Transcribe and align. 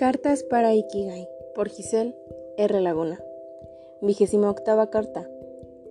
Cartas 0.00 0.44
para 0.44 0.74
Ikigai 0.74 1.28
por 1.54 1.68
Giselle 1.68 2.16
R. 2.56 2.80
Laguna. 2.80 3.22
Vigésima 4.00 4.48
octava 4.48 4.88
carta. 4.88 5.28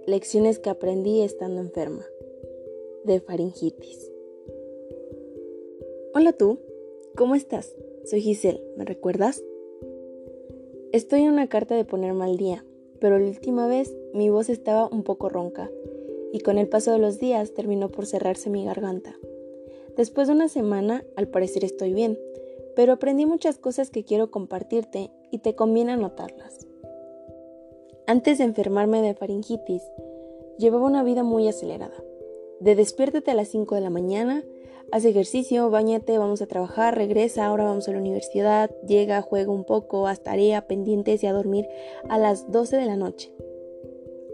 Lecciones 0.07 0.57
que 0.57 0.71
aprendí 0.71 1.21
estando 1.21 1.61
enferma. 1.61 2.03
De 3.03 3.19
faringitis. 3.19 4.11
Hola 6.15 6.33
tú, 6.33 6.57
¿cómo 7.15 7.35
estás? 7.35 7.75
Soy 8.03 8.21
Giselle, 8.21 8.63
¿me 8.77 8.83
recuerdas? 8.83 9.43
Estoy 10.91 11.21
en 11.21 11.33
una 11.33 11.47
carta 11.47 11.75
de 11.75 11.85
poner 11.85 12.13
mal 12.13 12.35
día, 12.35 12.65
pero 12.99 13.19
la 13.19 13.27
última 13.27 13.67
vez 13.67 13.95
mi 14.15 14.31
voz 14.31 14.49
estaba 14.49 14.89
un 14.91 15.03
poco 15.03 15.29
ronca 15.29 15.69
y 16.33 16.39
con 16.39 16.57
el 16.57 16.67
paso 16.67 16.91
de 16.91 16.97
los 16.97 17.19
días 17.19 17.53
terminó 17.53 17.89
por 17.89 18.07
cerrarse 18.07 18.49
mi 18.49 18.65
garganta. 18.65 19.15
Después 19.95 20.27
de 20.27 20.33
una 20.33 20.47
semana, 20.47 21.05
al 21.15 21.27
parecer 21.27 21.63
estoy 21.63 21.93
bien, 21.93 22.17
pero 22.79 22.93
aprendí 22.93 23.25
muchas 23.25 23.57
cosas 23.57 23.89
que 23.89 24.05
quiero 24.05 24.31
compartirte 24.31 25.11
y 25.31 25.39
te 25.39 25.53
conviene 25.53 25.91
anotarlas. 25.91 26.65
Antes 28.07 28.37
de 28.37 28.45
enfermarme 28.45 29.01
de 29.01 29.13
faringitis, 29.15 29.83
llevaba 30.57 30.85
una 30.85 31.03
vida 31.03 31.23
muy 31.23 31.49
acelerada. 31.49 32.01
De 32.61 32.75
despiértate 32.75 33.31
a 33.31 33.33
las 33.33 33.49
5 33.49 33.75
de 33.75 33.81
la 33.81 33.89
mañana, 33.89 34.45
haz 34.93 35.03
ejercicio, 35.03 35.69
bañate, 35.69 36.17
vamos 36.17 36.41
a 36.41 36.47
trabajar, 36.47 36.95
regresa, 36.95 37.47
ahora 37.47 37.65
vamos 37.65 37.89
a 37.89 37.91
la 37.91 37.97
universidad, 37.97 38.71
llega, 38.87 39.21
juega 39.21 39.51
un 39.51 39.65
poco, 39.65 40.07
haz 40.07 40.23
tarea, 40.23 40.65
pendientes 40.65 41.21
y 41.21 41.27
a 41.27 41.33
dormir 41.33 41.67
a 42.07 42.17
las 42.17 42.49
12 42.49 42.77
de 42.77 42.85
la 42.85 42.95
noche. 42.95 43.33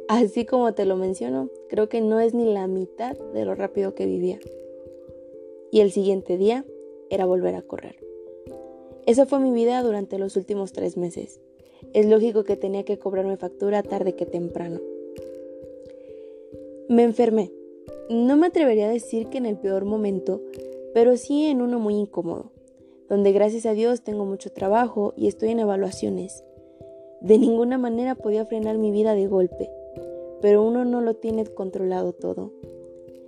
Así 0.08 0.46
como 0.46 0.76
te 0.76 0.86
lo 0.86 0.98
menciono, 0.98 1.50
creo 1.68 1.90
que 1.90 2.00
no 2.00 2.20
es 2.20 2.36
ni 2.36 2.54
la 2.54 2.68
mitad 2.68 3.18
de 3.18 3.44
lo 3.44 3.56
rápido 3.56 3.96
que 3.96 4.06
vivía. 4.06 4.38
Y 5.72 5.80
el 5.80 5.92
siguiente 5.92 6.38
día 6.38 6.64
era 7.10 7.26
volver 7.26 7.56
a 7.56 7.64
correr. 7.64 8.06
Esa 9.06 9.26
fue 9.26 9.40
mi 9.40 9.52
vida 9.52 9.82
durante 9.84 10.18
los 10.18 10.36
últimos 10.36 10.72
tres 10.72 10.98
meses. 10.98 11.40
Es 11.94 12.08
lógico 12.08 12.44
que 12.44 12.56
tenía 12.56 12.84
que 12.84 12.98
cobrarme 12.98 13.38
factura 13.38 13.84
tarde 13.84 14.16
que 14.16 14.26
temprano. 14.26 14.80
Me 16.90 17.04
enfermé. 17.04 17.52
No 18.10 18.36
me 18.36 18.48
atrevería 18.48 18.88
a 18.88 18.92
decir 18.92 19.28
que 19.28 19.38
en 19.38 19.46
el 19.46 19.58
peor 19.58 19.86
momento, 19.86 20.42
pero 20.94 21.18
sí 21.18 21.46
en 21.46 21.62
uno 21.62 21.80
muy 21.80 21.96
incómodo, 21.96 22.52
donde 23.10 23.32
gracias 23.32 23.66
a 23.66 23.74
Dios 23.74 24.02
tengo 24.02 24.26
mucho 24.26 24.52
trabajo 24.52 25.14
y 25.16 25.28
estoy 25.28 25.50
en 25.50 25.60
evaluaciones. 25.60 26.44
De 27.22 27.38
ninguna 27.38 27.78
manera 27.78 28.16
podía 28.16 28.46
frenar 28.46 28.78
mi 28.78 28.92
vida 28.92 29.14
de 29.14 29.28
golpe, 29.28 29.70
pero 30.42 30.64
uno 30.64 30.84
no 30.86 31.02
lo 31.02 31.16
tiene 31.16 31.46
controlado 31.46 32.14
todo. 32.14 32.52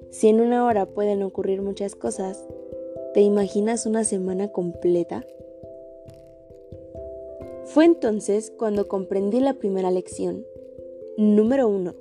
Si 0.09 0.27
en 0.27 0.41
una 0.41 0.65
hora 0.65 0.85
pueden 0.87 1.21
ocurrir 1.23 1.61
muchas 1.61 1.95
cosas, 1.95 2.45
¿te 3.13 3.21
imaginas 3.21 3.85
una 3.85 4.03
semana 4.03 4.51
completa? 4.51 5.25
Fue 7.77 7.85
entonces 7.85 8.51
cuando 8.57 8.87
comprendí 8.87 9.39
la 9.39 9.53
primera 9.53 9.91
lección. 9.91 10.43
Número 11.15 11.67
1. 11.67 11.93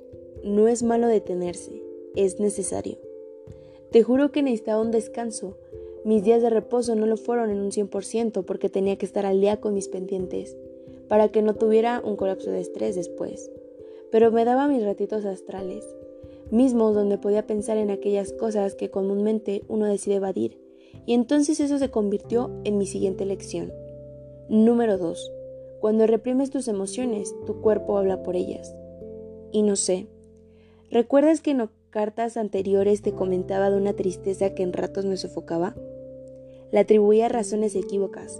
No 0.43 0.67
es 0.67 0.81
malo 0.81 1.05
detenerse, 1.05 1.83
es 2.15 2.39
necesario. 2.39 2.97
Te 3.91 4.01
juro 4.01 4.31
que 4.31 4.41
necesitaba 4.41 4.81
un 4.81 4.89
descanso. 4.89 5.55
Mis 6.03 6.23
días 6.23 6.41
de 6.41 6.49
reposo 6.49 6.95
no 6.95 7.05
lo 7.05 7.15
fueron 7.15 7.51
en 7.51 7.59
un 7.59 7.69
100% 7.69 8.43
porque 8.43 8.69
tenía 8.69 8.97
que 8.97 9.05
estar 9.05 9.27
al 9.27 9.39
día 9.39 9.61
con 9.61 9.75
mis 9.75 9.87
pendientes, 9.87 10.57
para 11.07 11.29
que 11.29 11.43
no 11.43 11.53
tuviera 11.53 12.01
un 12.03 12.15
colapso 12.15 12.49
de 12.49 12.61
estrés 12.61 12.95
después. 12.95 13.51
Pero 14.11 14.31
me 14.31 14.45
daba 14.45 14.67
mis 14.67 14.83
ratitos 14.83 15.25
astrales, 15.25 15.85
mismos 16.49 16.95
donde 16.95 17.19
podía 17.19 17.45
pensar 17.45 17.77
en 17.77 17.91
aquellas 17.91 18.33
cosas 18.33 18.73
que 18.73 18.89
comúnmente 18.89 19.61
uno 19.67 19.85
decide 19.85 20.15
evadir, 20.15 20.57
y 21.05 21.13
entonces 21.13 21.59
eso 21.59 21.77
se 21.77 21.91
convirtió 21.91 22.49
en 22.63 22.79
mi 22.79 22.87
siguiente 22.87 23.27
lección. 23.27 23.71
Número 24.49 24.97
2. 24.97 25.33
Cuando 25.79 26.07
reprimes 26.07 26.49
tus 26.49 26.67
emociones, 26.67 27.35
tu 27.45 27.61
cuerpo 27.61 27.97
habla 27.97 28.23
por 28.23 28.35
ellas. 28.35 28.75
Y 29.51 29.61
no 29.61 29.75
sé, 29.75 30.07
¿recuerdas 30.89 31.41
que 31.41 31.51
en 31.51 31.69
cartas 31.89 32.37
anteriores 32.37 33.01
te 33.01 33.13
comentaba 33.13 33.69
de 33.69 33.77
una 33.77 33.93
tristeza 33.93 34.53
que 34.53 34.63
en 34.63 34.73
ratos 34.73 35.05
me 35.05 35.17
sofocaba? 35.17 35.75
La 36.71 36.81
atribuía 36.81 37.27
a 37.27 37.29
razones 37.29 37.75
equívocas, 37.75 38.39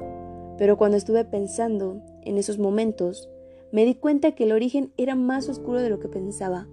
pero 0.57 0.77
cuando 0.77 0.97
estuve 0.97 1.23
pensando 1.25 2.01
en 2.23 2.37
esos 2.37 2.57
momentos, 2.57 3.29
me 3.71 3.85
di 3.85 3.95
cuenta 3.95 4.33
que 4.33 4.43
el 4.43 4.51
origen 4.51 4.91
era 4.97 5.15
más 5.15 5.49
oscuro 5.49 5.81
de 5.81 5.89
lo 5.89 5.99
que 5.99 6.07
pensaba, 6.07 6.67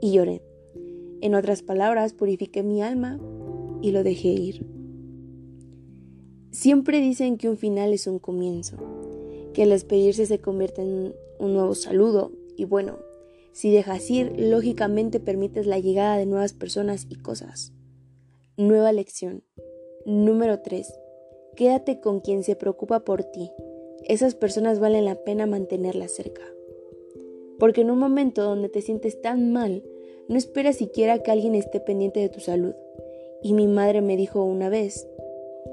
y 0.00 0.12
lloré. 0.12 0.42
En 1.20 1.34
otras 1.34 1.62
palabras, 1.62 2.12
purifiqué 2.12 2.62
mi 2.62 2.82
alma 2.82 3.18
y 3.80 3.92
lo 3.92 4.02
dejé 4.02 4.28
ir. 4.28 4.66
Siempre 6.50 7.00
dicen 7.00 7.38
que 7.38 7.48
un 7.48 7.56
final 7.56 7.92
es 7.92 8.06
un 8.06 8.18
comienzo, 8.18 8.76
que 9.54 9.62
el 9.62 9.70
despedirse 9.70 10.26
se 10.26 10.40
convierte 10.40 10.82
en 10.82 11.14
un 11.38 11.54
nuevo 11.54 11.74
saludo 11.74 12.32
y 12.56 12.66
bueno, 12.66 12.98
si 13.52 13.72
dejas 13.72 14.10
ir, 14.10 14.34
lógicamente 14.36 15.20
permites 15.20 15.66
la 15.66 15.78
llegada 15.78 16.16
de 16.16 16.26
nuevas 16.26 16.52
personas 16.52 17.06
y 17.08 17.14
cosas. 17.14 17.72
Nueva 18.56 18.92
lección. 18.92 19.44
Número 20.06 20.60
3. 20.60 20.92
Quédate 21.54 22.00
con 22.00 22.18
quien 22.20 22.42
se 22.42 22.56
preocupa 22.56 23.04
por 23.04 23.22
ti. 23.22 23.52
Esas 24.02 24.34
personas 24.34 24.80
valen 24.80 25.04
la 25.04 25.22
pena 25.22 25.46
mantenerlas 25.46 26.12
cerca. 26.12 26.42
Porque 27.60 27.82
en 27.82 27.92
un 27.92 27.98
momento 27.98 28.42
donde 28.42 28.68
te 28.68 28.82
sientes 28.82 29.22
tan 29.22 29.52
mal, 29.52 29.84
no 30.28 30.36
esperas 30.36 30.76
siquiera 30.76 31.20
que 31.20 31.30
alguien 31.30 31.54
esté 31.54 31.78
pendiente 31.78 32.18
de 32.18 32.28
tu 32.28 32.40
salud. 32.40 32.74
Y 33.40 33.52
mi 33.52 33.68
madre 33.68 34.00
me 34.00 34.16
dijo 34.16 34.42
una 34.42 34.68
vez 34.68 35.06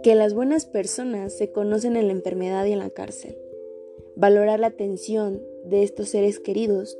que 0.03 0.13
las 0.13 0.35
buenas 0.35 0.67
personas 0.67 1.35
se 1.35 1.51
conocen 1.51 1.95
en 1.95 2.07
la 2.07 2.13
enfermedad 2.13 2.65
y 2.65 2.73
en 2.73 2.79
la 2.79 2.91
cárcel. 2.91 3.37
Valorar 4.21 4.59
la 4.59 4.67
atención 4.67 5.41
de 5.65 5.81
estos 5.81 6.09
seres 6.09 6.39
queridos 6.39 6.95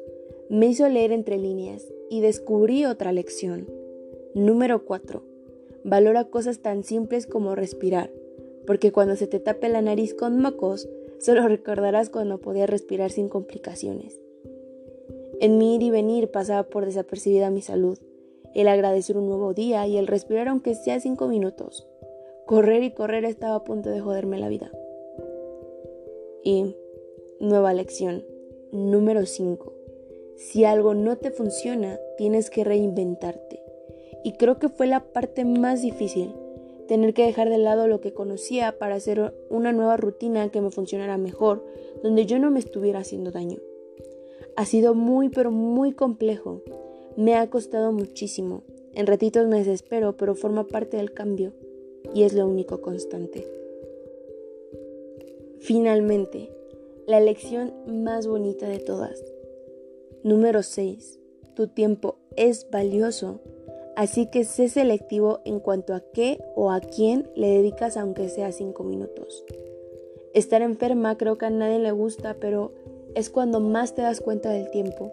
me 0.50 0.66
hizo 0.66 0.90
leer 0.90 1.12
entre 1.12 1.38
líneas 1.38 1.88
y 2.10 2.20
descubrí 2.20 2.86
otra 2.86 3.12
lección. 3.12 3.68
Número 4.34 4.86
4. 4.86 5.22
Valora 5.84 6.24
cosas 6.24 6.64
tan 6.64 6.84
simples 6.84 7.28
como 7.28 7.54
respirar, 7.54 8.10
porque 8.66 8.92
cuando 8.92 9.16
se 9.16 9.28
te 9.28 9.40
tape 9.40 9.70
la 9.70 9.84
nariz 9.84 10.16
con 10.16 10.42
mocos, 10.42 10.90
solo 11.20 11.48
recordarás 11.48 12.10
cuando 12.10 12.42
podías 12.42 12.68
respirar 12.68 13.12
sin 13.12 13.30
complicaciones. 13.30 14.20
En 15.40 15.60
mi 15.60 15.76
ir 15.76 15.84
y 15.84 15.92
venir 15.92 16.32
pasaba 16.32 16.64
por 16.64 16.86
desapercibida 16.86 17.52
mi 17.52 17.62
salud, 17.62 18.00
el 18.56 18.68
agradecer 18.68 19.16
un 19.16 19.28
nuevo 19.28 19.54
día 19.54 19.86
y 19.86 19.98
el 19.98 20.08
respirar 20.08 20.48
aunque 20.48 20.74
sea 20.74 21.00
cinco 21.00 21.28
minutos. 21.28 21.88
Correr 22.48 22.82
y 22.82 22.90
correr 22.96 23.26
estaba 23.26 23.58
a 23.58 23.64
punto 23.64 23.92
de 23.92 24.00
joderme 24.00 24.40
la 24.40 24.50
vida. 24.50 24.72
Y 26.44 26.76
Nueva 27.42 27.74
lección. 27.74 28.24
Número 28.72 29.26
5. 29.26 29.74
Si 30.38 30.64
algo 30.64 30.94
no 30.94 31.18
te 31.18 31.32
funciona, 31.32 32.00
tienes 32.16 32.52
que 32.52 32.64
reinventarte. 32.64 33.64
Y 34.24 34.34
creo 34.34 34.60
que 34.60 34.70
fue 34.70 34.86
la 34.86 35.12
parte 35.12 35.44
más 35.44 35.82
difícil, 35.82 36.36
tener 36.88 37.16
que 37.16 37.26
dejar 37.26 37.50
de 37.50 37.58
lado 37.58 37.88
lo 37.88 38.00
que 38.00 38.14
conocía 38.14 38.78
para 38.78 38.94
hacer 38.94 39.34
una 39.50 39.72
nueva 39.72 39.98
rutina 39.98 40.50
que 40.50 40.62
me 40.62 40.70
funcionara 40.70 41.18
mejor, 41.18 41.66
donde 42.04 42.28
yo 42.28 42.38
no 42.38 42.52
me 42.52 42.60
estuviera 42.60 43.00
haciendo 43.00 43.32
daño. 43.32 43.58
Ha 44.56 44.68
sido 44.68 44.94
muy 44.94 45.30
pero 45.30 45.50
muy 45.50 45.94
complejo. 45.94 46.62
Me 47.18 47.34
ha 47.34 47.50
costado 47.50 47.92
muchísimo. 47.92 48.62
En 48.94 49.08
ratitos 49.08 49.48
me 49.48 49.58
desespero, 49.58 50.16
pero 50.16 50.36
forma 50.36 50.68
parte 50.68 50.98
del 50.98 51.12
cambio 51.12 51.54
y 52.14 52.22
es 52.22 52.34
lo 52.34 52.46
único 52.46 52.82
constante. 52.82 53.48
Finalmente, 55.58 56.61
la 57.12 57.20
lección 57.20 57.74
más 57.88 58.26
bonita 58.26 58.70
de 58.70 58.80
todas. 58.80 59.22
Número 60.24 60.64
6. 60.64 61.20
Tu 61.56 61.68
tiempo 61.68 62.16
es 62.38 62.70
valioso, 62.72 63.42
así 63.98 64.28
que 64.28 64.46
sé 64.46 64.70
selectivo 64.70 65.42
en 65.44 65.60
cuanto 65.60 65.94
a 65.94 66.00
qué 66.14 66.40
o 66.56 66.72
a 66.72 66.80
quién 66.80 67.30
le 67.36 67.50
dedicas 67.50 67.98
aunque 67.98 68.30
sea 68.30 68.54
5 68.54 68.82
minutos. 68.86 69.44
Estar 70.34 70.62
enferma 70.62 71.18
creo 71.18 71.38
que 71.38 71.48
a 71.48 71.50
nadie 71.50 71.80
le 71.80 71.92
gusta, 71.92 72.38
pero 72.40 72.72
es 73.14 73.30
cuando 73.30 73.60
más 73.60 73.94
te 73.94 74.04
das 74.04 74.22
cuenta 74.22 74.50
del 74.50 74.72
tiempo. 74.72 75.12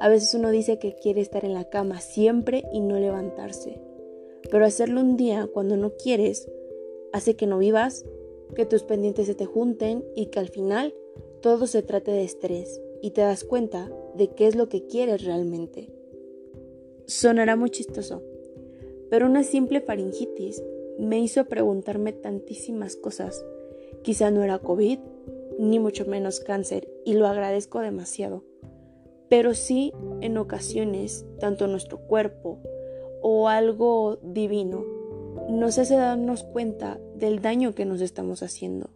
A 0.00 0.10
veces 0.10 0.34
uno 0.34 0.50
dice 0.50 0.78
que 0.78 0.96
quiere 0.96 1.22
estar 1.22 1.46
en 1.46 1.54
la 1.54 1.64
cama 1.64 2.02
siempre 2.02 2.64
y 2.74 2.80
no 2.80 2.98
levantarse, 2.98 3.80
pero 4.50 4.66
hacerlo 4.66 5.00
un 5.00 5.16
día 5.16 5.48
cuando 5.50 5.78
no 5.78 5.94
quieres 5.96 6.46
hace 7.14 7.36
que 7.36 7.46
no 7.46 7.56
vivas, 7.56 8.04
que 8.54 8.66
tus 8.66 8.82
pendientes 8.82 9.28
se 9.28 9.34
te 9.34 9.46
junten 9.46 10.04
y 10.14 10.26
que 10.26 10.38
al 10.38 10.50
final 10.50 10.94
todo 11.42 11.66
se 11.66 11.82
trata 11.82 12.12
de 12.12 12.22
estrés 12.22 12.80
y 13.02 13.10
te 13.10 13.20
das 13.20 13.44
cuenta 13.44 13.90
de 14.14 14.28
qué 14.28 14.46
es 14.46 14.54
lo 14.54 14.68
que 14.68 14.86
quieres 14.86 15.24
realmente. 15.24 15.92
Sonará 17.06 17.56
muy 17.56 17.68
chistoso, 17.68 18.22
pero 19.10 19.26
una 19.26 19.42
simple 19.42 19.80
faringitis 19.80 20.62
me 20.98 21.18
hizo 21.18 21.44
preguntarme 21.46 22.12
tantísimas 22.12 22.94
cosas. 22.94 23.44
Quizá 24.02 24.30
no 24.30 24.44
era 24.44 24.60
COVID, 24.60 25.00
ni 25.58 25.80
mucho 25.80 26.06
menos 26.06 26.38
cáncer, 26.38 26.88
y 27.04 27.14
lo 27.14 27.26
agradezco 27.26 27.80
demasiado. 27.80 28.44
Pero 29.28 29.54
sí, 29.54 29.92
en 30.20 30.38
ocasiones, 30.38 31.26
tanto 31.40 31.66
nuestro 31.66 31.98
cuerpo 32.06 32.60
o 33.20 33.48
algo 33.48 34.20
divino 34.22 34.84
nos 35.50 35.78
hace 35.78 35.96
darnos 35.96 36.44
cuenta 36.44 37.00
del 37.16 37.42
daño 37.42 37.74
que 37.74 37.84
nos 37.84 38.00
estamos 38.00 38.42
haciendo 38.44 38.90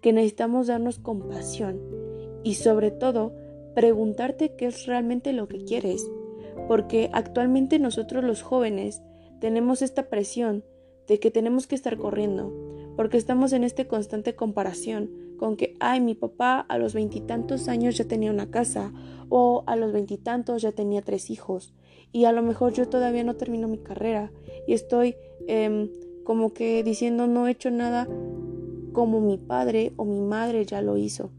que 0.00 0.12
necesitamos 0.12 0.66
darnos 0.66 0.98
compasión 0.98 1.80
y 2.42 2.54
sobre 2.54 2.90
todo 2.90 3.34
preguntarte 3.74 4.54
qué 4.56 4.66
es 4.66 4.86
realmente 4.86 5.32
lo 5.32 5.48
que 5.48 5.64
quieres, 5.64 6.10
porque 6.68 7.10
actualmente 7.12 7.78
nosotros 7.78 8.24
los 8.24 8.42
jóvenes 8.42 9.02
tenemos 9.40 9.82
esta 9.82 10.08
presión 10.08 10.64
de 11.06 11.18
que 11.18 11.30
tenemos 11.30 11.66
que 11.66 11.74
estar 11.74 11.96
corriendo, 11.96 12.52
porque 12.96 13.16
estamos 13.16 13.52
en 13.52 13.64
esta 13.64 13.86
constante 13.86 14.34
comparación 14.36 15.10
con 15.38 15.56
que, 15.56 15.76
ay, 15.80 16.00
mi 16.00 16.14
papá 16.14 16.60
a 16.60 16.76
los 16.78 16.92
veintitantos 16.92 17.68
años 17.68 17.96
ya 17.96 18.04
tenía 18.04 18.30
una 18.30 18.50
casa, 18.50 18.92
o 19.30 19.64
a 19.66 19.76
los 19.76 19.92
veintitantos 19.92 20.60
ya 20.60 20.72
tenía 20.72 21.02
tres 21.02 21.30
hijos, 21.30 21.72
y 22.12 22.26
a 22.26 22.32
lo 22.32 22.42
mejor 22.42 22.72
yo 22.72 22.88
todavía 22.88 23.24
no 23.24 23.36
termino 23.36 23.66
mi 23.66 23.78
carrera, 23.78 24.30
y 24.66 24.74
estoy 24.74 25.16
em, 25.46 25.90
como 26.24 26.52
que 26.52 26.82
diciendo 26.84 27.26
no 27.26 27.46
he 27.48 27.52
hecho 27.52 27.70
nada 27.70 28.06
como 28.92 29.20
mi 29.20 29.38
padre 29.38 29.92
o 29.96 30.04
mi 30.04 30.20
madre 30.20 30.64
ya 30.64 30.82
lo 30.82 30.96
hizo. 30.96 31.30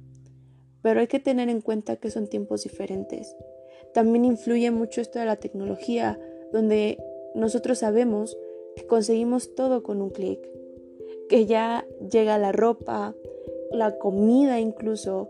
Pero 0.82 1.00
hay 1.00 1.08
que 1.08 1.20
tener 1.20 1.50
en 1.50 1.62
cuenta 1.62 1.98
que 1.98 2.10
son 2.10 2.28
tiempos 2.28 2.64
diferentes. 2.64 3.36
También 3.94 4.26
influye 4.26 4.72
mucho 4.72 5.02
esto 5.02 5.20
de 5.20 5.26
la 5.26 5.36
tecnología, 5.36 6.20
donde 6.52 6.98
nosotros 7.36 7.80
sabemos 7.80 8.38
que 8.76 8.86
conseguimos 8.88 9.54
todo 9.56 9.84
con 9.84 10.02
un 10.02 10.10
clic, 10.10 10.40
que 11.30 11.46
ya 11.46 11.86
llega 12.10 12.38
la 12.38 12.52
ropa, 12.52 13.16
la 13.72 13.98
comida 13.98 14.60
incluso, 14.60 15.30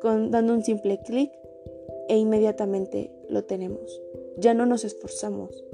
con, 0.00 0.30
dando 0.30 0.54
un 0.54 0.62
simple 0.62 1.00
clic 1.04 1.30
e 2.08 2.16
inmediatamente 2.16 3.12
lo 3.28 3.44
tenemos. 3.44 4.00
Ya 4.38 4.54
no 4.54 4.66
nos 4.66 4.84
esforzamos. 4.84 5.64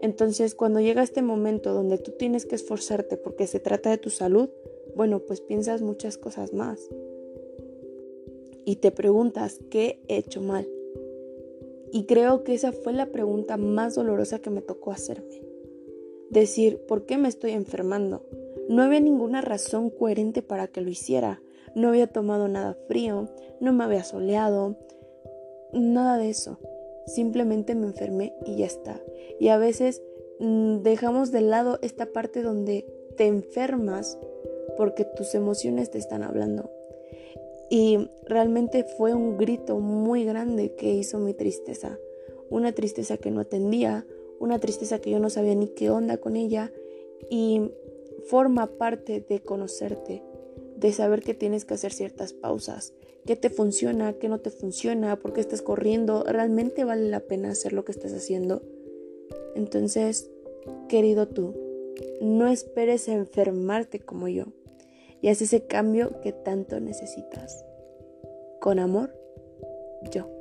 Entonces, 0.00 0.54
cuando 0.54 0.80
llega 0.80 1.02
este 1.02 1.22
momento 1.22 1.74
donde 1.74 1.98
tú 1.98 2.12
tienes 2.12 2.46
que 2.46 2.54
esforzarte 2.54 3.16
porque 3.16 3.46
se 3.46 3.60
trata 3.60 3.90
de 3.90 3.98
tu 3.98 4.10
salud, 4.10 4.48
bueno, 4.96 5.20
pues 5.20 5.40
piensas 5.40 5.82
muchas 5.82 6.18
cosas 6.18 6.52
más. 6.52 6.88
Y 8.64 8.76
te 8.76 8.90
preguntas, 8.90 9.58
¿qué 9.70 10.00
he 10.08 10.18
hecho 10.18 10.40
mal? 10.40 10.68
Y 11.92 12.04
creo 12.04 12.44
que 12.44 12.54
esa 12.54 12.72
fue 12.72 12.92
la 12.92 13.06
pregunta 13.06 13.56
más 13.56 13.94
dolorosa 13.94 14.38
que 14.38 14.50
me 14.50 14.62
tocó 14.62 14.92
hacerme. 14.92 15.42
Decir, 16.30 16.78
¿por 16.86 17.04
qué 17.04 17.18
me 17.18 17.28
estoy 17.28 17.52
enfermando? 17.52 18.24
No 18.68 18.82
había 18.82 19.00
ninguna 19.00 19.40
razón 19.40 19.90
coherente 19.90 20.42
para 20.42 20.68
que 20.68 20.80
lo 20.80 20.90
hiciera. 20.90 21.42
No 21.74 21.88
había 21.88 22.06
tomado 22.06 22.46
nada 22.46 22.76
frío, 22.86 23.28
no 23.60 23.72
me 23.72 23.84
había 23.84 24.04
soleado, 24.04 24.76
nada 25.72 26.18
de 26.18 26.30
eso. 26.30 26.58
Simplemente 27.06 27.74
me 27.74 27.86
enfermé 27.86 28.34
y 28.46 28.58
ya 28.58 28.66
está. 28.66 29.00
Y 29.40 29.48
a 29.48 29.58
veces 29.58 30.02
mm, 30.38 30.82
dejamos 30.82 31.32
de 31.32 31.40
lado 31.40 31.78
esta 31.82 32.06
parte 32.06 32.42
donde 32.42 32.86
te 33.16 33.26
enfermas 33.26 34.18
porque 34.76 35.04
tus 35.04 35.34
emociones 35.34 35.90
te 35.90 35.98
están 35.98 36.22
hablando. 36.22 36.70
Y 37.70 38.10
realmente 38.26 38.84
fue 38.84 39.14
un 39.14 39.38
grito 39.38 39.78
muy 39.78 40.24
grande 40.24 40.74
que 40.74 40.92
hizo 40.92 41.18
mi 41.18 41.34
tristeza. 41.34 41.98
Una 42.50 42.72
tristeza 42.72 43.16
que 43.16 43.30
no 43.30 43.40
atendía, 43.40 44.04
una 44.40 44.58
tristeza 44.58 44.98
que 44.98 45.10
yo 45.10 45.20
no 45.20 45.30
sabía 45.30 45.54
ni 45.54 45.68
qué 45.68 45.88
onda 45.88 46.16
con 46.16 46.34
ella. 46.34 46.72
Y 47.30 47.70
forma 48.26 48.66
parte 48.76 49.24
de 49.26 49.40
conocerte, 49.40 50.24
de 50.76 50.92
saber 50.92 51.22
que 51.22 51.32
tienes 51.32 51.64
que 51.64 51.74
hacer 51.74 51.92
ciertas 51.92 52.32
pausas, 52.32 52.92
qué 53.24 53.36
te 53.36 53.50
funciona, 53.50 54.14
qué 54.14 54.28
no 54.28 54.40
te 54.40 54.50
funciona, 54.50 55.16
por 55.20 55.32
qué 55.32 55.40
estás 55.40 55.62
corriendo, 55.62 56.24
realmente 56.24 56.84
vale 56.84 57.08
la 57.08 57.20
pena 57.20 57.50
hacer 57.50 57.72
lo 57.72 57.84
que 57.84 57.92
estás 57.92 58.12
haciendo. 58.12 58.62
Entonces, 59.54 60.28
querido 60.88 61.28
tú, 61.28 61.54
no 62.20 62.48
esperes 62.48 63.06
enfermarte 63.06 64.00
como 64.00 64.26
yo 64.26 64.46
y 65.20 65.28
haz 65.28 65.42
ese 65.42 65.66
cambio 65.66 66.20
que 66.20 66.32
tanto 66.32 66.80
necesitas. 66.80 67.64
Con 68.60 68.78
amor, 68.78 69.14
yo. 70.10 70.39